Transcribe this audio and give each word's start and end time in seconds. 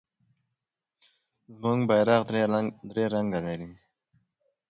زمونږ 1.53 1.79
بیرغ 1.89 2.21
درې 2.89 3.03
رنګه 3.13 3.39
لري. 3.45 3.69